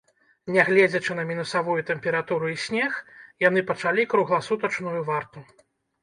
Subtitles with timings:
[0.53, 2.95] Нягледзячы на мінусавую тэмпературу і снег,
[3.47, 5.45] яны пачалі кругласутачную варту.